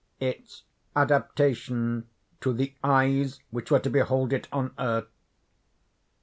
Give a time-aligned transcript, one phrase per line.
[0.19, 0.63] "Its
[0.95, 2.09] adaptation
[2.39, 5.05] to the eyes which were to behold it on earth."